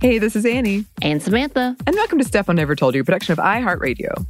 Hey, 0.00 0.18
this 0.18 0.36
is 0.36 0.46
Annie, 0.46 0.84
And 1.02 1.20
Samantha. 1.20 1.76
and 1.86 1.96
welcome 1.96 2.18
to 2.18 2.24
Stuff 2.24 2.46
Mom 2.46 2.56
Never 2.56 2.76
Told 2.76 2.94
You, 2.94 3.02
production 3.02 3.32
of 3.32 3.38
iHeartRadio. 3.38 4.26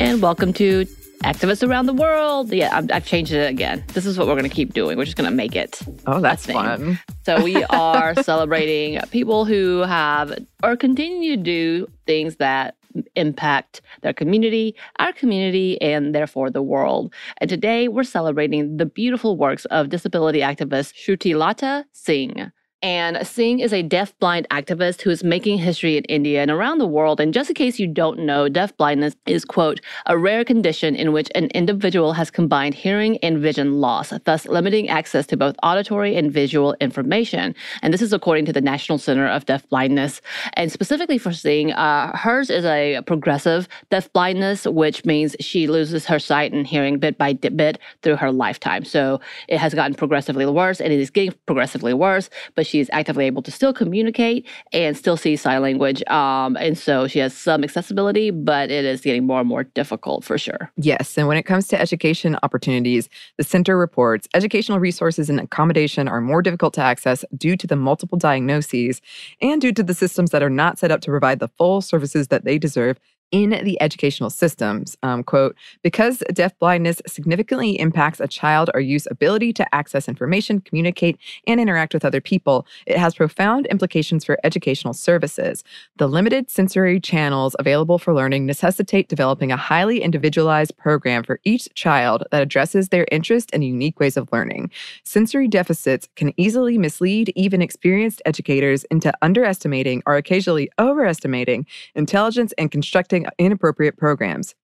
And 0.00 0.20
welcome 0.20 0.52
to 0.54 0.84
Activists 1.22 1.66
Around 1.66 1.86
the 1.86 1.92
World. 1.92 2.52
Yeah, 2.52 2.76
I've, 2.76 2.90
I've 2.90 3.06
changed 3.06 3.32
it 3.32 3.48
again. 3.48 3.84
This 3.88 4.04
is 4.04 4.18
what 4.18 4.26
we're 4.26 4.34
going 4.34 4.48
to 4.48 4.54
keep 4.54 4.74
doing. 4.74 4.98
We're 4.98 5.04
just 5.04 5.16
going 5.16 5.30
to 5.30 5.34
make 5.36 5.54
it. 5.54 5.80
Oh, 6.06 6.20
that's 6.20 6.44
fun. 6.46 6.98
So 7.24 7.42
we 7.42 7.62
are 7.70 8.20
celebrating 8.22 9.00
people 9.10 9.44
who 9.44 9.80
have 9.80 10.36
or 10.62 10.76
continue 10.76 11.36
to 11.36 11.42
do 11.42 11.86
things 12.06 12.36
that 12.36 12.74
impact 13.16 13.80
their 14.02 14.12
community, 14.12 14.74
our 14.98 15.12
community, 15.12 15.80
and 15.80 16.14
therefore 16.14 16.50
the 16.50 16.62
world. 16.62 17.12
And 17.38 17.48
today 17.48 17.88
we're 17.88 18.04
celebrating 18.04 18.76
the 18.76 18.86
beautiful 18.86 19.36
works 19.36 19.64
of 19.66 19.88
disability 19.88 20.40
activist 20.40 20.94
Shrutilata 20.94 21.84
Singh. 21.92 22.50
And 22.82 23.24
Singh 23.24 23.60
is 23.60 23.72
a 23.72 23.82
deaf-blind 23.82 24.48
activist 24.50 25.02
who 25.02 25.10
is 25.10 25.22
making 25.22 25.58
history 25.58 25.96
in 25.96 26.02
India 26.04 26.42
and 26.42 26.50
around 26.50 26.78
the 26.78 26.86
world. 26.86 27.20
And 27.20 27.32
just 27.32 27.48
in 27.48 27.54
case 27.54 27.78
you 27.78 27.86
don't 27.86 28.18
know, 28.18 28.48
deaf-blindness 28.48 29.14
is, 29.26 29.44
quote, 29.44 29.80
a 30.06 30.18
rare 30.18 30.44
condition 30.44 30.96
in 30.96 31.12
which 31.12 31.30
an 31.36 31.46
individual 31.54 32.12
has 32.14 32.28
combined 32.28 32.74
hearing 32.74 33.18
and 33.18 33.38
vision 33.38 33.80
loss, 33.80 34.12
thus 34.24 34.46
limiting 34.46 34.88
access 34.88 35.28
to 35.28 35.36
both 35.36 35.54
auditory 35.62 36.16
and 36.16 36.32
visual 36.32 36.74
information. 36.80 37.54
And 37.82 37.94
this 37.94 38.02
is 38.02 38.12
according 38.12 38.46
to 38.46 38.52
the 38.52 38.60
National 38.60 38.98
Center 38.98 39.28
of 39.28 39.46
Deaf-Blindness. 39.46 40.20
And 40.54 40.72
specifically 40.72 41.18
for 41.18 41.32
Singh, 41.32 41.72
uh, 41.72 42.16
hers 42.16 42.50
is 42.50 42.64
a 42.64 43.00
progressive 43.06 43.68
deaf-blindness, 43.90 44.66
which 44.66 45.04
means 45.04 45.36
she 45.38 45.68
loses 45.68 46.06
her 46.06 46.18
sight 46.18 46.52
and 46.52 46.66
hearing 46.66 46.98
bit 46.98 47.16
by 47.16 47.34
bit 47.34 47.78
through 48.02 48.16
her 48.16 48.32
lifetime. 48.32 48.84
So 48.84 49.20
it 49.46 49.58
has 49.58 49.72
gotten 49.72 49.94
progressively 49.94 50.46
worse 50.46 50.80
and 50.80 50.92
it 50.92 50.98
is 50.98 51.10
getting 51.10 51.32
progressively 51.46 51.94
worse, 51.94 52.28
but 52.56 52.66
she 52.72 52.80
is 52.80 52.88
actively 52.92 53.26
able 53.26 53.42
to 53.42 53.50
still 53.50 53.72
communicate 53.74 54.46
and 54.72 54.96
still 54.96 55.18
see 55.18 55.36
sign 55.36 55.60
language. 55.60 56.02
Um, 56.06 56.56
and 56.56 56.76
so 56.76 57.06
she 57.06 57.18
has 57.18 57.36
some 57.36 57.62
accessibility, 57.62 58.30
but 58.30 58.70
it 58.70 58.86
is 58.86 59.02
getting 59.02 59.26
more 59.26 59.40
and 59.40 59.48
more 59.48 59.64
difficult 59.64 60.24
for 60.24 60.38
sure. 60.38 60.72
Yes, 60.76 61.18
and 61.18 61.28
when 61.28 61.36
it 61.36 61.42
comes 61.42 61.68
to 61.68 61.80
education 61.80 62.38
opportunities, 62.42 63.10
the 63.36 63.44
center 63.44 63.76
reports 63.76 64.26
educational 64.32 64.78
resources 64.78 65.28
and 65.28 65.38
accommodation 65.38 66.08
are 66.08 66.22
more 66.22 66.40
difficult 66.40 66.72
to 66.74 66.80
access 66.80 67.24
due 67.36 67.56
to 67.58 67.66
the 67.66 67.76
multiple 67.76 68.16
diagnoses 68.16 69.02
and 69.42 69.60
due 69.60 69.72
to 69.72 69.82
the 69.82 69.94
systems 69.94 70.30
that 70.30 70.42
are 70.42 70.50
not 70.50 70.78
set 70.78 70.90
up 70.90 71.02
to 71.02 71.10
provide 71.10 71.38
the 71.38 71.48
full 71.48 71.82
services 71.82 72.28
that 72.28 72.44
they 72.44 72.56
deserve 72.58 72.98
in 73.32 73.50
the 73.64 73.80
educational 73.80 74.30
systems. 74.30 74.96
Um, 75.02 75.24
quote, 75.24 75.56
because 75.82 76.22
deaf 76.32 76.56
blindness 76.58 77.02
significantly 77.06 77.80
impacts 77.80 78.20
a 78.20 78.28
child 78.28 78.70
or 78.74 78.80
youth's 78.80 79.08
ability 79.10 79.52
to 79.54 79.74
access 79.74 80.08
information, 80.08 80.60
communicate, 80.60 81.18
and 81.46 81.60
interact 81.60 81.94
with 81.94 82.04
other 82.04 82.20
people, 82.20 82.66
it 82.86 82.98
has 82.98 83.14
profound 83.14 83.66
implications 83.66 84.24
for 84.24 84.38
educational 84.44 84.92
services. 84.92 85.64
The 85.96 86.06
limited 86.06 86.50
sensory 86.50 87.00
channels 87.00 87.56
available 87.58 87.98
for 87.98 88.14
learning 88.14 88.46
necessitate 88.46 89.08
developing 89.08 89.50
a 89.50 89.56
highly 89.56 90.02
individualized 90.02 90.76
program 90.76 91.24
for 91.24 91.40
each 91.44 91.72
child 91.74 92.24
that 92.30 92.42
addresses 92.42 92.90
their 92.90 93.06
interest 93.10 93.50
and 93.52 93.64
unique 93.64 93.98
ways 93.98 94.16
of 94.16 94.28
learning. 94.32 94.70
Sensory 95.04 95.48
deficits 95.48 96.08
can 96.16 96.32
easily 96.36 96.76
mislead 96.76 97.32
even 97.34 97.62
experienced 97.62 98.20
educators 98.26 98.84
into 98.84 99.12
underestimating 99.22 100.02
or 100.04 100.16
occasionally 100.16 100.70
overestimating 100.78 101.66
intelligence 101.94 102.52
and 102.58 102.70
constructing 102.70 103.21
inappropriate 103.38 103.96
programs. 103.96 104.54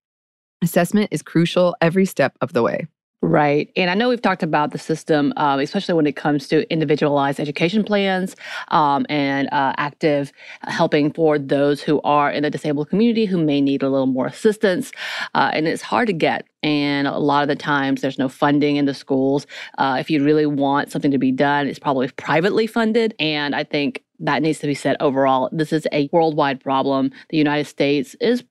Assessment 0.62 1.08
is 1.10 1.22
crucial 1.22 1.76
every 1.80 2.04
step 2.04 2.36
of 2.40 2.52
the 2.52 2.62
way. 2.62 2.88
Right. 3.20 3.68
And 3.74 3.90
I 3.90 3.94
know 3.94 4.08
we've 4.08 4.22
talked 4.22 4.44
about 4.44 4.70
the 4.70 4.78
system, 4.78 5.32
um, 5.36 5.58
especially 5.58 5.94
when 5.94 6.06
it 6.06 6.14
comes 6.14 6.46
to 6.48 6.70
individualized 6.72 7.40
education 7.40 7.82
plans 7.82 8.36
um, 8.68 9.06
and 9.08 9.48
uh, 9.48 9.72
active 9.76 10.32
helping 10.62 11.12
for 11.12 11.36
those 11.36 11.82
who 11.82 12.00
are 12.02 12.30
in 12.30 12.44
the 12.44 12.50
disabled 12.50 12.90
community 12.90 13.24
who 13.24 13.44
may 13.44 13.60
need 13.60 13.82
a 13.82 13.88
little 13.88 14.06
more 14.06 14.26
assistance. 14.26 14.92
Uh, 15.34 15.50
and 15.52 15.66
it's 15.66 15.82
hard 15.82 16.06
to 16.06 16.12
get. 16.12 16.46
And 16.62 17.08
a 17.08 17.18
lot 17.18 17.42
of 17.42 17.48
the 17.48 17.56
times 17.56 18.02
there's 18.02 18.20
no 18.20 18.28
funding 18.28 18.76
in 18.76 18.84
the 18.84 18.94
schools. 18.94 19.48
Uh, 19.78 19.96
if 19.98 20.10
you 20.10 20.24
really 20.24 20.46
want 20.46 20.92
something 20.92 21.10
to 21.10 21.18
be 21.18 21.32
done, 21.32 21.66
it's 21.66 21.80
probably 21.80 22.08
privately 22.10 22.68
funded. 22.68 23.16
And 23.18 23.52
I 23.52 23.64
think 23.64 24.04
that 24.20 24.42
needs 24.42 24.60
to 24.60 24.68
be 24.68 24.74
said 24.74 24.96
overall. 25.00 25.48
This 25.50 25.72
is 25.72 25.88
a 25.92 26.08
worldwide 26.12 26.60
problem. 26.60 27.10
The 27.30 27.36
United 27.36 27.66
States 27.66 28.14
is 28.20 28.44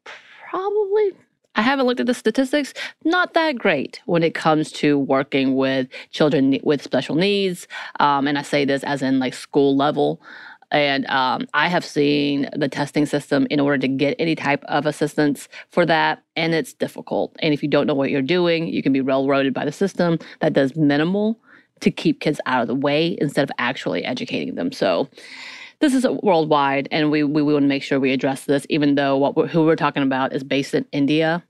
probably 0.50 1.14
I 1.58 1.62
haven't 1.62 1.88
looked 1.88 2.00
at 2.00 2.06
the 2.06 2.14
statistics, 2.14 2.74
not 3.04 3.34
that 3.34 3.58
great 3.58 4.00
when 4.06 4.22
it 4.22 4.36
comes 4.36 4.72
to 4.74 4.98
working 4.98 5.56
with 5.56 5.88
children 6.12 6.60
with 6.64 6.84
special 6.84 7.16
needs. 7.16 7.68
Um, 8.00 8.28
and 8.28 8.38
I 8.38 8.44
say 8.44 8.64
this 8.64 8.84
as 8.84 9.02
in 9.02 9.20
like 9.20 9.34
school 9.34 9.76
level. 9.76 10.22
And 10.70 11.06
um, 11.08 11.48
I 11.54 11.70
have 11.70 11.84
seen 11.84 12.50
the 12.56 12.68
testing 12.68 13.06
system 13.06 13.48
in 13.50 13.60
order 13.60 13.78
to 13.80 13.88
get 13.88 14.16
any 14.20 14.36
type 14.36 14.64
of 14.66 14.86
assistance 14.86 15.48
for 15.70 15.86
that, 15.86 16.24
and 16.36 16.54
it's 16.54 16.74
difficult. 16.74 17.36
And 17.40 17.54
if 17.54 17.64
you 17.64 17.70
don't 17.70 17.88
know 17.88 17.94
what 17.96 18.12
you're 18.12 18.22
doing, 18.22 18.68
you 18.68 18.84
can 18.84 18.92
be 18.92 19.00
railroaded 19.00 19.54
by 19.54 19.64
the 19.64 19.72
system 19.72 20.20
that 20.42 20.52
does 20.52 20.76
minimal 20.76 21.40
to 21.80 21.90
keep 21.90 22.20
kids 22.20 22.42
out 22.46 22.62
of 22.62 22.68
the 22.68 22.76
way 22.76 23.18
instead 23.22 23.44
of 23.44 23.52
actually 23.60 24.04
educating 24.04 24.56
them. 24.56 24.74
So 24.74 25.08
this 25.80 25.94
is 25.94 26.08
worldwide, 26.24 26.88
and 26.92 27.12
we, 27.12 27.24
we 27.24 27.42
want 27.42 27.64
to 27.64 27.68
make 27.68 27.84
sure 27.84 28.00
we 28.00 28.12
address 28.12 28.46
this, 28.46 28.66
even 28.70 28.96
though 28.96 29.18
what 29.18 29.36
we're, 29.36 29.48
who 29.48 29.64
we're 29.64 29.76
talking 29.76 30.04
about 30.04 30.34
is 30.34 30.44
based 30.44 30.74
in 30.74 30.86
India. 30.92 31.44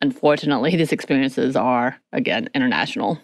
Unfortunately, 0.00 0.76
these 0.76 0.92
experiences 0.92 1.56
are, 1.56 1.96
again, 2.12 2.48
international. 2.54 3.18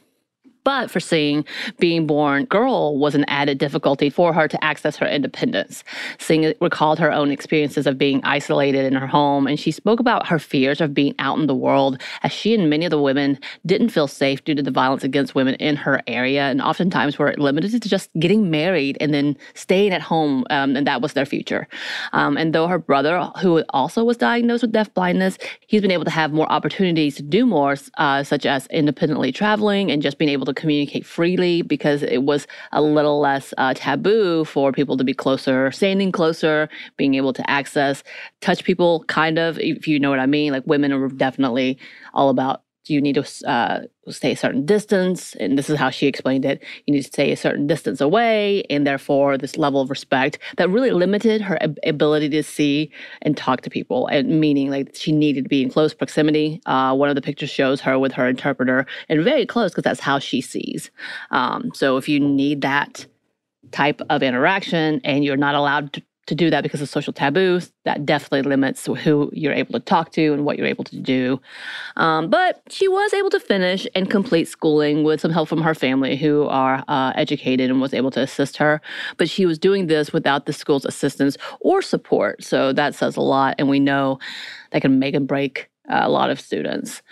But 0.69 0.91
for 0.91 1.01
Singh 1.01 1.47
being 1.79 2.07
born 2.07 2.45
girl 2.45 2.99
was 2.99 3.15
an 3.15 3.25
added 3.27 3.57
difficulty 3.57 4.11
for 4.11 4.35
her 4.35 4.47
to 4.47 4.63
access 4.63 4.99
her 4.99 5.07
independence. 5.07 5.83
Singh 6.19 6.53
recalled 6.61 6.99
her 6.99 7.11
own 7.11 7.31
experiences 7.31 7.87
of 7.87 7.97
being 7.97 8.21
isolated 8.23 8.85
in 8.85 8.93
her 8.93 9.07
home, 9.07 9.47
and 9.47 9.59
she 9.59 9.71
spoke 9.71 9.99
about 9.99 10.27
her 10.27 10.39
fears 10.39 10.83
of 10.83 10.93
being 10.93 11.15
out 11.19 11.39
in 11.39 11.47
the 11.47 11.55
world 11.55 11.99
as 12.23 12.33
she 12.33 12.53
and 12.53 12.69
many 12.69 12.85
of 12.85 12.91
the 12.91 13.01
women 13.01 13.39
didn't 13.65 13.89
feel 13.89 14.07
safe 14.07 14.45
due 14.45 14.55
to 14.55 14.63
the 14.63 14.71
violence 14.71 15.05
against 15.05 15.35
women 15.35 15.55
in 15.55 15.75
her 15.75 16.03
area, 16.07 16.43
and 16.43 16.61
oftentimes 16.61 17.19
were 17.19 17.33
limited 17.39 17.81
to 17.81 17.89
just 17.89 18.11
getting 18.19 18.51
married 18.51 18.99
and 19.01 19.15
then 19.15 19.39
staying 19.55 19.95
at 19.95 20.03
home, 20.03 20.45
um, 20.51 20.77
and 20.77 20.87
that 20.87 21.01
was 21.01 21.15
their 21.15 21.25
future. 21.25 21.67
Um, 22.13 22.37
and 22.37 22.55
though 22.55 22.67
her 22.67 22.79
brother, 22.79 23.19
who 23.41 23.65
also 23.71 24.05
was 24.05 24.19
diagnosed 24.19 24.65
with 24.65 24.73
deaf 24.73 24.93
blindness, 24.93 25.39
he's 25.67 25.81
been 25.81 25.91
able 25.91 26.05
to 26.05 26.11
have 26.11 26.35
more 26.35 26.53
opportunities 26.53 27.17
to 27.17 27.23
do 27.23 27.47
more, 27.47 27.77
uh, 27.97 28.23
such 28.23 28.45
as 28.45 28.67
independently 28.67 29.33
traveling 29.33 29.91
and 29.91 30.03
just 30.03 30.19
being 30.19 30.29
able 30.29 30.45
to 30.45 30.58
communicate 30.59 31.07
freely 31.07 31.63
because 31.63 32.03
it 32.03 32.25
was 32.25 32.47
a 32.73 32.83
little 32.83 33.21
less 33.21 33.55
uh, 33.57 33.73
taboo 33.75 34.45
for 34.45 34.73
people 34.73 34.97
to 34.99 35.05
be 35.05 35.15
closer, 35.15 35.71
standing 35.71 36.13
closer, 36.13 36.69
being 36.97 37.15
able 37.15 37.33
to 37.33 37.49
access, 37.49 38.03
touch 38.41 38.65
people, 38.65 39.05
kind 39.05 39.39
of, 39.39 39.59
if 39.59 39.89
you 39.89 39.99
know 39.99 40.11
what 40.11 40.19
I 40.19 40.27
mean. 40.27 40.53
Like 40.53 40.67
women 40.67 40.93
are 40.93 41.09
definitely 41.09 41.79
all 42.13 42.29
about 42.29 42.63
you 42.87 43.01
need 43.01 43.15
to 43.15 43.49
uh, 43.49 43.81
stay 44.09 44.33
a 44.33 44.37
certain 44.37 44.65
distance? 44.65 45.35
And 45.37 45.59
this 45.59 45.69
is 45.69 45.79
how 45.79 45.91
she 45.91 46.07
explained 46.07 46.45
it. 46.45 46.63
You 46.87 46.95
need 46.95 47.03
to 47.03 47.07
stay 47.07 47.33
a 47.33 47.37
certain 47.37 47.67
distance 47.67 48.01
away 48.01 48.65
and 48.71 48.87
therefore 48.87 49.37
this 49.37 49.57
level 49.57 49.81
of 49.81 49.91
respect 49.91 50.39
that 50.57 50.71
really 50.71 50.91
limited 50.91 51.43
her 51.43 51.63
ab- 51.63 51.79
ability 51.85 52.31
to 52.31 52.43
see 52.43 52.91
and 53.23 53.37
talk 53.37 53.61
to 53.63 53.71
people 53.71 54.07
and 54.07 54.41
meaning 54.41 54.71
like 54.71 54.95
she 54.95 55.13
needed 55.13 55.45
to 55.45 55.49
be 55.49 55.63
in 55.63 55.71
close 55.71 55.93
proximity. 55.93 56.61
Uh, 56.67 56.95
one 56.95 57.09
of 57.09 57.15
the 57.15 57.23
pictures 57.23 57.51
shows 57.51 57.81
her 57.81 57.99
with 57.99 58.13
her 58.13 58.29
interpreter 58.29 58.87
and 59.09 59.23
very 59.23 59.45
close 59.45 59.71
because 59.71 59.85
that's 59.85 60.01
how 60.01 60.19
she 60.19 60.41
sees. 60.41 60.91
Um, 61.31 61.71
so 61.75 61.97
if 61.97 62.09
you 62.09 62.21
need 62.21 62.63
that 62.63 63.07
type 63.73 64.01
of 64.09 64.23
interaction 64.23 65.01
and 65.05 65.25
you're 65.25 65.37
not 65.37 65.55
allowed 65.55 65.93
to 65.93 66.03
to 66.29 66.35
do 66.35 66.51
that 66.51 66.63
because 66.63 66.81
of 66.81 66.89
social 66.89 67.13
taboos. 67.13 67.73
That 67.85 68.07
definitely 68.07 68.43
limits 68.43 68.87
who 68.87 69.31
you're 69.33 69.53
able 69.53 69.73
to 69.73 69.81
talk 69.81 70.13
to 70.13 70.33
and 70.33 70.45
what 70.45 70.59
you're 70.59 70.67
able 70.67 70.85
to 70.85 70.99
do. 70.99 71.41
Um, 71.97 72.29
but 72.29 72.63
she 72.69 72.87
was 72.87 73.13
able 73.15 73.31
to 73.31 73.41
finish 73.41 73.87
and 73.95 74.11
complete 74.11 74.47
schooling 74.47 75.05
with 75.05 75.21
some 75.21 75.33
help 75.33 75.49
from 75.49 75.63
her 75.63 75.75
family 75.75 76.17
who 76.17 76.47
are 76.47 76.85
uh, 76.87 77.13
educated 77.17 77.71
and 77.71 77.81
was 77.81 77.95
able 77.95 78.11
to 78.13 78.21
assist 78.21 78.59
her. 78.59 78.81
But 79.17 79.29
she 79.29 79.47
was 79.47 79.59
doing 79.59 79.87
this 79.87 80.13
without 80.13 80.47
the 80.47 80.53
school's 80.53 80.85
assistance 80.85 81.37
or 81.61 81.83
support. 81.83 82.45
So 82.45 82.73
that 82.75 82.95
says 82.95 83.17
a 83.17 83.23
lot. 83.23 83.55
And 83.59 83.69
we 83.69 83.81
know 83.81 84.19
that 84.71 84.83
can 84.83 84.99
make 84.99 85.15
and 85.15 85.27
break 85.27 85.69
a 85.89 86.09
lot 86.09 86.31
of 86.31 86.41
students. 86.41 87.03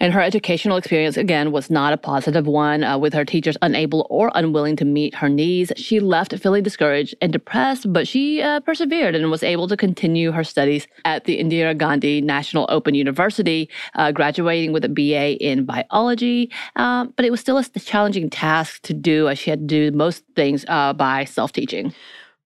And 0.00 0.12
her 0.12 0.20
educational 0.20 0.76
experience, 0.76 1.16
again, 1.16 1.52
was 1.52 1.70
not 1.70 1.92
a 1.92 1.96
positive 1.96 2.46
one, 2.46 2.82
uh, 2.82 2.98
with 2.98 3.14
her 3.14 3.24
teachers 3.24 3.56
unable 3.62 4.06
or 4.10 4.30
unwilling 4.34 4.76
to 4.76 4.84
meet 4.84 5.14
her 5.14 5.28
needs. 5.28 5.72
She 5.76 6.00
left 6.00 6.36
feeling 6.38 6.62
discouraged 6.62 7.14
and 7.20 7.32
depressed, 7.32 7.92
but 7.92 8.08
she 8.08 8.42
uh, 8.42 8.60
persevered 8.60 9.14
and 9.14 9.30
was 9.30 9.42
able 9.42 9.68
to 9.68 9.76
continue 9.76 10.32
her 10.32 10.44
studies 10.44 10.86
at 11.04 11.24
the 11.24 11.38
Indira 11.38 11.76
Gandhi 11.76 12.20
National 12.20 12.66
Open 12.68 12.94
University, 12.94 13.68
uh, 13.94 14.12
graduating 14.12 14.72
with 14.72 14.84
a 14.84 14.88
BA 14.88 15.42
in 15.42 15.64
biology. 15.64 16.50
Um, 16.76 17.12
but 17.16 17.24
it 17.24 17.30
was 17.30 17.40
still 17.40 17.58
a 17.58 17.64
challenging 17.64 18.30
task 18.30 18.82
to 18.82 18.94
do, 18.94 19.28
as 19.28 19.38
she 19.38 19.50
had 19.50 19.60
to 19.60 19.90
do 19.90 19.96
most 19.96 20.24
things 20.34 20.64
uh, 20.68 20.92
by 20.92 21.24
self 21.24 21.52
teaching. 21.52 21.94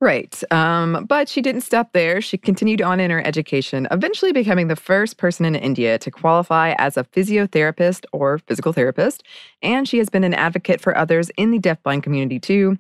Right. 0.01 0.45
Um, 0.53 1.07
but 1.09 1.29
she 1.29 1.43
didn't 1.43 1.63
stop 1.63 1.93
there. 1.93 2.21
She 2.21 2.39
continued 2.39 2.81
on 2.81 3.01
in 3.01 3.11
her 3.11 3.27
education, 3.27 3.89
eventually 3.91 4.33
becoming 4.33 4.69
the 4.69 4.77
first 4.77 5.17
person 5.17 5.45
in 5.45 5.57
India 5.57 5.99
to 5.99 6.11
qualify 6.11 6.75
as 6.79 6.97
a 6.97 7.03
physiotherapist 7.03 8.05
or 8.13 8.39
physical 8.39 8.73
therapist. 8.73 9.25
And 9.61 9.89
she 9.89 9.99
has 9.99 10.09
been 10.09 10.23
an 10.23 10.35
advocate 10.35 10.81
for 10.81 10.97
others 10.97 11.31
in 11.37 11.51
the 11.51 11.59
deafblind 11.59 12.05
community 12.05 12.39
too. 12.39 12.79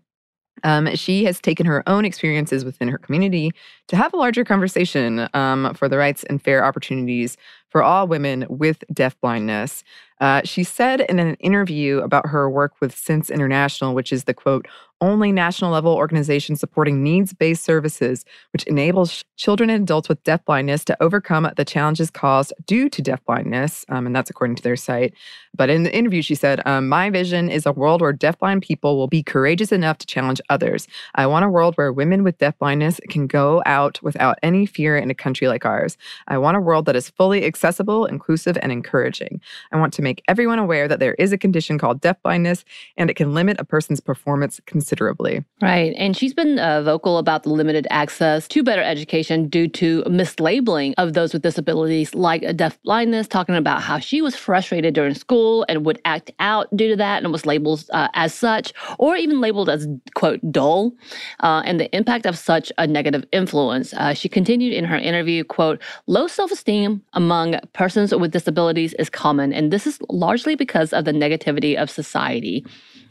Um, 0.64 0.94
she 0.94 1.24
has 1.24 1.40
taken 1.40 1.66
her 1.66 1.88
own 1.88 2.04
experiences 2.04 2.64
within 2.64 2.88
her 2.88 2.98
community 2.98 3.52
to 3.88 3.96
have 3.96 4.12
a 4.12 4.16
larger 4.16 4.44
conversation 4.44 5.28
um, 5.34 5.74
for 5.74 5.88
the 5.88 5.98
rights 5.98 6.24
and 6.24 6.42
fair 6.42 6.64
opportunities 6.64 7.36
for 7.68 7.82
all 7.82 8.08
women 8.08 8.46
with 8.48 8.82
deafblindness. 8.92 9.82
Uh, 10.20 10.42
she 10.44 10.64
said 10.64 11.02
in 11.02 11.18
an 11.18 11.34
interview 11.34 11.98
about 11.98 12.26
her 12.26 12.50
work 12.50 12.74
with 12.80 12.96
Sense 12.96 13.30
International, 13.30 13.94
which 13.94 14.12
is 14.12 14.24
the 14.24 14.34
quote, 14.34 14.66
only 15.00 15.32
national 15.32 15.70
level 15.70 15.94
organization 15.94 16.56
supporting 16.56 17.02
needs 17.02 17.32
based 17.32 17.64
services, 17.64 18.24
which 18.52 18.64
enables 18.64 19.24
children 19.36 19.70
and 19.70 19.82
adults 19.82 20.08
with 20.08 20.22
deafblindness 20.24 20.84
to 20.84 21.02
overcome 21.02 21.50
the 21.56 21.64
challenges 21.64 22.10
caused 22.10 22.52
due 22.66 22.88
to 22.88 23.02
deafblindness. 23.02 23.84
Um, 23.88 24.06
and 24.06 24.14
that's 24.14 24.30
according 24.30 24.56
to 24.56 24.62
their 24.62 24.76
site. 24.76 25.14
But 25.54 25.70
in 25.70 25.82
the 25.82 25.94
interview, 25.94 26.22
she 26.22 26.34
said, 26.34 26.60
um, 26.66 26.88
My 26.88 27.10
vision 27.10 27.50
is 27.50 27.66
a 27.66 27.72
world 27.72 28.00
where 28.00 28.12
deafblind 28.12 28.62
people 28.62 28.96
will 28.96 29.08
be 29.08 29.22
courageous 29.22 29.72
enough 29.72 29.98
to 29.98 30.06
challenge 30.06 30.40
others. 30.50 30.86
I 31.14 31.26
want 31.26 31.44
a 31.44 31.48
world 31.48 31.76
where 31.76 31.92
women 31.92 32.22
with 32.22 32.38
deafblindness 32.38 33.00
can 33.08 33.26
go 33.26 33.62
out 33.66 34.00
without 34.02 34.38
any 34.42 34.66
fear 34.66 34.96
in 34.96 35.10
a 35.10 35.14
country 35.14 35.48
like 35.48 35.64
ours. 35.64 35.96
I 36.28 36.38
want 36.38 36.56
a 36.56 36.60
world 36.60 36.86
that 36.86 36.96
is 36.96 37.10
fully 37.10 37.44
accessible, 37.44 38.06
inclusive, 38.06 38.58
and 38.62 38.72
encouraging. 38.72 39.40
I 39.72 39.78
want 39.78 39.92
to 39.94 40.02
make 40.02 40.22
everyone 40.28 40.58
aware 40.58 40.88
that 40.88 41.00
there 41.00 41.14
is 41.14 41.32
a 41.32 41.38
condition 41.38 41.78
called 41.78 42.00
deafblindness 42.00 42.64
and 42.96 43.10
it 43.10 43.14
can 43.14 43.34
limit 43.34 43.60
a 43.60 43.64
person's 43.64 44.00
performance 44.00 44.60
considerably. 44.88 45.44
Right. 45.60 45.94
And 45.98 46.16
she's 46.16 46.32
been 46.32 46.58
uh, 46.58 46.82
vocal 46.82 47.18
about 47.18 47.42
the 47.42 47.50
limited 47.50 47.86
access 47.90 48.48
to 48.48 48.62
better 48.62 48.82
education 48.82 49.48
due 49.48 49.68
to 49.68 50.02
mislabeling 50.04 50.94
of 50.96 51.12
those 51.12 51.34
with 51.34 51.42
disabilities 51.42 52.14
like 52.14 52.56
deaf 52.56 52.80
blindness, 52.82 53.28
talking 53.28 53.54
about 53.54 53.82
how 53.82 53.98
she 53.98 54.22
was 54.22 54.34
frustrated 54.34 54.94
during 54.94 55.14
school 55.14 55.66
and 55.68 55.84
would 55.84 56.00
act 56.06 56.30
out 56.38 56.74
due 56.74 56.88
to 56.88 56.96
that 56.96 57.22
and 57.22 57.30
was 57.32 57.44
labeled 57.44 57.84
uh, 57.92 58.08
as 58.14 58.32
such, 58.32 58.72
or 58.98 59.16
even 59.16 59.42
labeled 59.42 59.68
as, 59.68 59.86
quote, 60.14 60.40
dull, 60.50 60.94
uh, 61.40 61.62
and 61.66 61.78
the 61.78 61.94
impact 61.94 62.24
of 62.24 62.38
such 62.38 62.72
a 62.78 62.86
negative 62.86 63.24
influence. 63.30 63.92
Uh, 63.92 64.14
she 64.14 64.28
continued 64.28 64.72
in 64.72 64.84
her 64.84 64.96
interview, 64.96 65.44
quote, 65.44 65.82
low 66.06 66.26
self 66.26 66.50
esteem 66.50 67.02
among 67.12 67.60
persons 67.74 68.14
with 68.14 68.32
disabilities 68.32 68.94
is 68.94 69.10
common, 69.10 69.52
and 69.52 69.70
this 69.70 69.86
is 69.86 69.98
largely 70.08 70.54
because 70.54 70.94
of 70.94 71.04
the 71.04 71.12
negativity 71.12 71.76
of 71.76 71.90
society. 71.90 72.64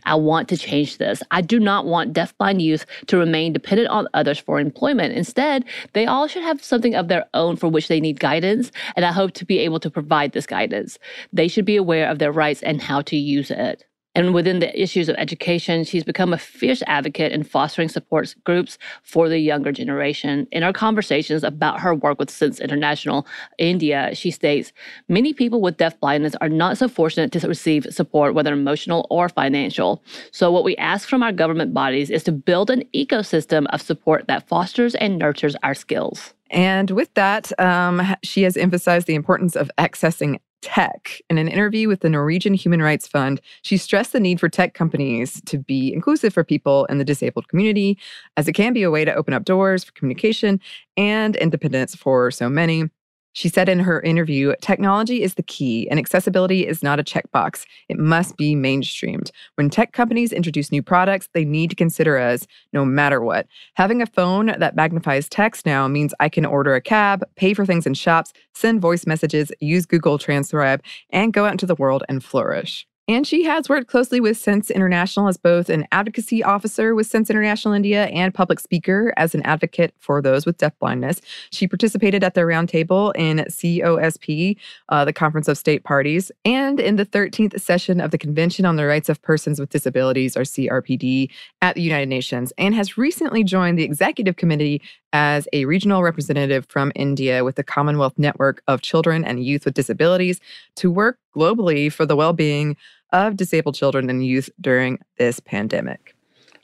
I 0.07 0.15
want 0.15 0.47
to 0.49 0.57
change 0.57 0.97
this. 0.97 1.21
I 1.31 1.41
do 1.41 1.59
not 1.59 1.85
want 1.85 2.13
deafblind 2.13 2.61
youth 2.61 2.85
to 3.07 3.17
remain 3.17 3.53
dependent 3.53 3.89
on 3.89 4.07
others 4.13 4.39
for 4.39 4.59
employment. 4.59 5.13
Instead, 5.13 5.65
they 5.93 6.05
all 6.05 6.27
should 6.27 6.43
have 6.43 6.63
something 6.63 6.95
of 6.95 7.09
their 7.09 7.25
own 7.33 7.57
for 7.57 7.67
which 7.67 7.87
they 7.87 7.99
need 7.99 8.19
guidance, 8.19 8.71
and 8.95 9.05
I 9.05 9.11
hope 9.11 9.33
to 9.33 9.45
be 9.45 9.59
able 9.59 9.79
to 9.81 9.91
provide 9.91 10.31
this 10.31 10.47
guidance. 10.47 10.97
They 11.33 11.47
should 11.47 11.65
be 11.65 11.75
aware 11.75 12.09
of 12.09 12.19
their 12.19 12.31
rights 12.31 12.63
and 12.63 12.81
how 12.81 13.01
to 13.01 13.17
use 13.17 13.51
it. 13.51 13.86
And 14.17 14.33
within 14.33 14.57
the 14.57 14.81
issues 14.81 15.09
of 15.09 15.15
education, 15.19 15.83
she's 15.83 16.03
become 16.03 16.33
a 16.33 16.39
fierce 16.39 16.81
advocate 16.87 17.31
in 17.31 17.43
fostering 17.43 17.87
support 17.87 18.33
groups 18.45 18.79
for 19.03 19.29
the 19.29 19.37
younger 19.37 19.71
generation. 19.71 20.47
In 20.51 20.63
our 20.63 20.73
conversations 20.73 21.43
about 21.43 21.81
her 21.81 21.93
work 21.93 22.17
with 22.17 22.31
Sense 22.31 22.59
International 22.59 23.27
India, 23.59 24.09
she 24.15 24.31
states 24.31 24.73
many 25.07 25.33
people 25.33 25.61
with 25.61 25.77
deaf 25.77 25.99
blindness 25.99 26.33
are 26.41 26.49
not 26.49 26.79
so 26.79 26.87
fortunate 26.87 27.31
to 27.33 27.47
receive 27.47 27.85
support, 27.91 28.33
whether 28.33 28.53
emotional 28.53 29.05
or 29.11 29.29
financial. 29.29 30.03
So, 30.31 30.51
what 30.51 30.63
we 30.63 30.75
ask 30.77 31.07
from 31.07 31.21
our 31.21 31.31
government 31.31 31.75
bodies 31.75 32.09
is 32.09 32.23
to 32.23 32.31
build 32.31 32.71
an 32.71 32.85
ecosystem 32.95 33.67
of 33.69 33.83
support 33.83 34.25
that 34.25 34.47
fosters 34.47 34.95
and 34.95 35.19
nurtures 35.19 35.55
our 35.61 35.75
skills. 35.75 36.33
And 36.49 36.89
with 36.89 37.13
that, 37.13 37.51
um, 37.59 38.01
she 38.23 38.41
has 38.43 38.57
emphasized 38.57 39.05
the 39.05 39.13
importance 39.13 39.55
of 39.55 39.69
accessing 39.77 40.39
tech. 40.61 41.21
In 41.29 41.37
an 41.37 41.47
interview 41.47 41.87
with 41.87 42.01
the 42.01 42.09
Norwegian 42.09 42.53
Human 42.53 42.81
Rights 42.81 43.07
Fund, 43.07 43.41
she 43.61 43.77
stressed 43.77 44.13
the 44.13 44.19
need 44.19 44.39
for 44.39 44.49
tech 44.49 44.73
companies 44.73 45.41
to 45.45 45.57
be 45.57 45.93
inclusive 45.93 46.33
for 46.33 46.43
people 46.43 46.85
in 46.85 46.97
the 46.97 47.05
disabled 47.05 47.47
community, 47.47 47.97
as 48.35 48.47
it 48.47 48.53
can 48.53 48.73
be 48.73 48.83
a 48.83 48.91
way 48.91 49.05
to 49.05 49.13
open 49.13 49.33
up 49.33 49.45
doors 49.45 49.83
for 49.83 49.91
communication 49.93 50.59
and 50.95 51.35
independence 51.35 51.95
for 51.95 52.31
so 52.31 52.49
many. 52.49 52.89
She 53.37 53.49
said 53.49 53.69
in 53.69 53.77
her 53.81 54.01
interview 54.01 54.55
technology 54.61 55.21
is 55.21 55.35
the 55.35 55.43
key, 55.43 55.87
and 55.91 55.99
accessibility 55.99 56.65
is 56.65 56.81
not 56.81 56.99
a 56.99 57.03
checkbox. 57.03 57.67
It 57.87 57.99
must 57.99 58.35
be 58.35 58.55
mainstreamed. 58.55 59.29
When 59.53 59.69
tech 59.69 59.93
companies 59.93 60.33
introduce 60.33 60.71
new 60.71 60.81
products, 60.81 61.29
they 61.35 61.45
need 61.45 61.69
to 61.69 61.75
consider 61.75 62.17
us 62.17 62.47
no 62.73 62.83
matter 62.83 63.21
what. 63.21 63.45
Having 63.75 64.01
a 64.01 64.07
phone 64.07 64.47
that 64.57 64.75
magnifies 64.75 65.29
text 65.29 65.67
now 65.67 65.87
means 65.87 66.15
I 66.19 66.29
can 66.29 66.47
order 66.47 66.73
a 66.73 66.81
cab, 66.81 67.23
pay 67.35 67.53
for 67.53 67.63
things 67.63 67.85
in 67.85 67.93
shops, 67.93 68.33
send 68.55 68.81
voice 68.81 69.05
messages, 69.05 69.51
use 69.59 69.85
Google 69.85 70.17
Transcribe, 70.17 70.81
and 71.11 71.31
go 71.31 71.45
out 71.45 71.51
into 71.51 71.67
the 71.67 71.75
world 71.75 72.03
and 72.09 72.23
flourish. 72.23 72.87
And 73.09 73.25
she 73.25 73.45
has 73.45 73.69
worked 73.69 73.87
closely 73.87 74.19
with 74.19 74.37
Sense 74.37 74.69
International 74.69 75.29
as 75.29 75.37
both 75.37 75.69
an 75.69 75.87
advocacy 75.93 76.43
officer 76.43 76.93
with 76.93 77.07
Sense 77.07 77.29
International 77.29 77.73
India 77.73 78.07
and 78.07 78.33
public 78.33 78.59
speaker 78.59 79.13
as 79.15 79.33
an 79.33 79.41
advocate 79.43 79.93
for 79.97 80.21
those 80.21 80.45
with 80.45 80.57
deafblindness. 80.57 81.21
She 81.49 81.69
participated 81.69 82.21
at 82.21 82.33
their 82.33 82.45
roundtable 82.45 83.15
in 83.15 83.45
COSP, 83.47 84.57
uh, 84.89 85.05
the 85.05 85.13
Conference 85.13 85.47
of 85.47 85.57
State 85.57 85.85
Parties, 85.85 86.33
and 86.43 86.81
in 86.81 86.97
the 86.97 87.05
13th 87.05 87.57
session 87.61 88.01
of 88.01 88.11
the 88.11 88.17
Convention 88.17 88.65
on 88.65 88.75
the 88.75 88.85
Rights 88.85 89.07
of 89.07 89.21
Persons 89.21 89.57
with 89.57 89.69
Disabilities, 89.69 90.35
or 90.35 90.41
CRPD, 90.41 91.29
at 91.61 91.75
the 91.75 91.81
United 91.81 92.09
Nations, 92.09 92.51
and 92.57 92.75
has 92.75 92.97
recently 92.97 93.41
joined 93.41 93.79
the 93.79 93.83
executive 93.83 94.35
committee 94.35 94.81
as 95.13 95.47
a 95.53 95.63
regional 95.63 96.03
representative 96.03 96.65
from 96.67 96.91
India 96.93 97.43
with 97.43 97.55
the 97.55 97.63
Commonwealth 97.63 98.13
Network 98.17 98.61
of 98.67 98.81
Children 98.81 99.23
and 99.23 99.43
Youth 99.43 99.63
with 99.63 99.73
Disabilities 99.73 100.41
to 100.75 100.91
work 100.91 101.17
globally 101.35 101.91
for 101.91 102.05
the 102.05 102.15
well 102.15 102.33
being 102.33 102.75
of 103.11 103.37
disabled 103.37 103.75
children 103.75 104.09
and 104.09 104.25
youth 104.25 104.49
during 104.59 104.99
this 105.17 105.39
pandemic. 105.39 106.16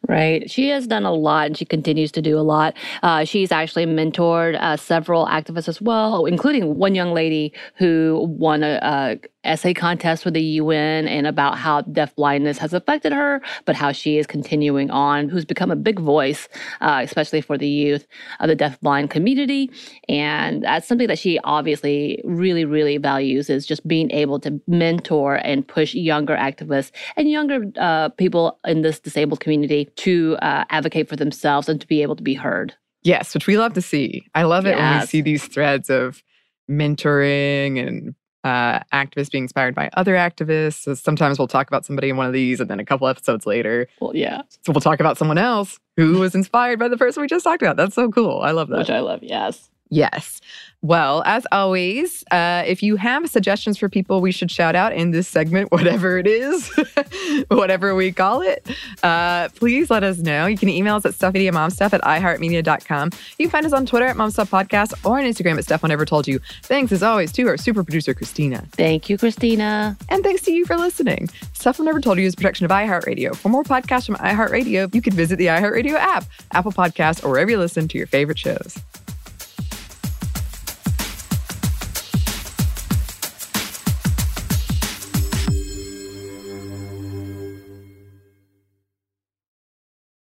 Right. 0.10 0.52
She 0.52 0.68
has 0.68 0.86
done 0.86 1.06
a 1.06 1.14
lot 1.14 1.48
and 1.48 1.58
she 1.58 1.64
continues 1.64 2.12
to 2.12 2.22
do 2.22 2.38
a 2.38 2.42
lot. 2.42 2.76
Uh, 3.04 3.24
she's 3.24 3.54
actually 3.54 3.86
mentored 3.86 4.62
uh, 4.62 4.76
several 4.76 5.26
activists 5.28 5.70
as 5.70 5.82
well, 5.82 6.26
including 6.26 6.78
one 6.78 6.94
young 6.94 7.14
lady 7.14 7.54
who 7.76 8.26
won 8.38 8.64
a, 8.64 8.80
a 8.82 9.18
essay 9.44 9.74
contest 9.74 10.26
with 10.26 10.34
the 10.34 10.42
UN 10.42 11.08
and 11.08 11.28
about 11.28 11.58
how 11.58 11.82
deaf 11.82 12.16
blindness 12.16 12.58
has 12.58 12.74
affected 12.74 13.12
her, 13.12 13.42
but 13.66 13.76
how 13.76 13.92
she 13.92 14.18
is 14.18 14.26
continuing 14.26 14.90
on, 14.90 15.30
who's 15.30 15.46
become 15.46 15.72
a 15.72 15.76
big 15.76 16.00
voice, 16.00 16.48
uh, 16.82 17.02
especially 17.04 17.42
for 17.42 17.58
the 17.58 17.68
youth 17.68 18.08
of 18.40 18.48
the 18.48 18.56
deaf 18.56 18.80
blind 18.82 19.10
community. 19.10 19.70
And 20.08 20.64
that's 20.64 20.88
something 20.88 21.08
that 21.08 21.20
she 21.20 21.40
obviously 21.44 22.22
really, 22.24 22.66
really 22.66 22.98
values 22.98 23.50
is 23.50 23.66
just 23.66 23.86
being 23.88 24.12
able 24.12 24.40
to 24.42 24.62
mentor 24.68 25.36
and 25.36 25.68
push 25.68 25.94
younger 25.94 26.36
activists 26.36 26.92
and 27.18 27.30
younger 27.30 27.66
uh, 27.78 28.10
people 28.10 28.60
in 28.66 28.82
this 28.82 29.00
disabled 29.00 29.40
community 29.40 29.90
to 29.98 30.38
uh, 30.42 30.66
advocate 30.70 31.10
for 31.10 31.16
themselves 31.16 31.70
and 31.70 31.80
to 31.82 31.88
be 31.88 32.02
able 32.02 32.16
to 32.16 32.24
be 32.24 32.34
heard. 32.34 32.74
Yes, 33.04 33.34
which 33.34 33.48
we 33.48 33.58
love 33.58 33.74
to 33.74 33.82
see. 33.82 34.26
I 34.34 34.44
love 34.44 34.66
it 34.66 34.78
yes. 34.78 34.80
when 34.80 35.00
we 35.02 35.06
see 35.08 35.22
these 35.22 35.46
threads 35.46 35.90
of 35.90 36.24
mentoring 36.70 37.86
and 37.86 38.16
uh, 38.44 38.80
activists 38.94 39.32
being 39.32 39.46
inspired 39.46 39.76
by 39.76 39.90
other 39.94 40.16
activists. 40.16 40.84
So 40.84 40.94
sometimes 40.94 41.38
we'll 41.38 41.48
talk 41.48 41.68
about 41.68 41.86
somebody 41.86 42.10
in 42.10 42.18
one 42.18 42.28
of 42.28 42.34
these, 42.34 42.60
and 42.60 42.70
then 42.70 42.80
a 42.80 42.86
couple 42.86 43.08
episodes 43.08 43.46
later, 43.46 43.88
well, 44.00 44.16
yeah. 44.16 44.42
So 44.66 44.72
we'll 44.72 44.82
talk 44.82 45.00
about 45.00 45.18
someone 45.18 45.38
else 45.38 45.80
who 45.98 46.20
was 46.20 46.36
inspired 46.36 46.80
by 46.80 46.88
the 46.88 46.98
person 46.98 47.22
we 47.22 47.28
just 47.28 47.44
talked 47.44 47.62
about. 47.62 47.78
That's 47.78 47.96
so 47.96 48.10
cool. 48.12 48.40
I 48.42 48.52
love 48.52 48.70
that. 48.70 48.80
Which 48.80 48.90
I 48.90 49.00
love. 49.00 49.24
Yes. 49.24 49.70
Yes. 49.94 50.42
Well, 50.84 51.24
as 51.26 51.48
always, 51.50 52.26
uh, 52.30 52.64
if 52.68 52.84
you 52.84 52.98
have 52.98 53.30
suggestions 53.30 53.78
for 53.78 53.88
people 53.88 54.20
we 54.20 54.34
should 54.34 54.52
shout 54.52 54.76
out 54.76 54.92
in 54.92 55.12
this 55.12 55.30
segment, 55.30 55.72
whatever 55.72 56.18
it 56.18 56.28
is, 56.28 56.70
whatever 57.48 57.96
we 57.96 58.12
call 58.12 58.42
it, 58.42 58.68
uh, 59.02 59.48
please 59.56 59.90
let 59.90 60.04
us 60.04 60.18
know. 60.18 60.46
You 60.46 60.58
can 60.58 60.68
email 60.68 60.96
us 60.96 61.06
at 61.06 61.14
stuffmediamomstuff 61.14 61.94
at 61.94 62.02
iheartmedia.com. 62.02 63.12
You 63.40 63.46
can 63.46 63.50
find 63.50 63.66
us 63.66 63.72
on 63.72 63.86
Twitter 63.86 64.08
at 64.08 64.18
momstuffpodcast 64.18 65.06
or 65.06 65.20
on 65.20 65.24
Instagram 65.24 65.58
at 65.58 65.64
Stuff 65.64 65.84
Mom 65.84 65.90
Never 65.90 66.06
Told 66.06 66.28
You. 66.28 66.40
Thanks, 66.64 66.92
as 66.92 67.02
always, 67.02 67.32
to 67.32 67.48
our 67.48 67.56
super 67.56 67.86
producer, 67.86 68.14
Christina. 68.14 68.66
Thank 68.74 69.10
you, 69.10 69.18
Christina. 69.18 69.96
And 70.10 70.22
thanks 70.22 70.42
to 70.42 70.52
you 70.52 70.66
for 70.66 70.76
listening. 70.76 71.30
Stuff 71.54 71.80
Never 71.80 72.02
Told 72.02 72.18
You 72.18 72.26
is 72.26 72.34
a 72.34 72.38
production 72.38 72.66
of 72.66 72.72
iHeartRadio. 72.72 73.38
For 73.38 73.48
more 73.48 73.64
podcasts 73.64 74.06
from 74.06 74.16
iHeartRadio, 74.16 74.94
you 74.94 75.02
can 75.02 75.14
visit 75.14 75.38
the 75.38 75.46
iHeartRadio 75.46 75.94
app, 75.94 76.26
Apple 76.52 76.74
Podcasts, 76.74 77.24
or 77.24 77.30
wherever 77.30 77.52
you 77.52 77.58
listen 77.58 77.88
to 77.88 77.98
your 77.98 78.08
favorite 78.08 78.38
shows. 78.38 78.78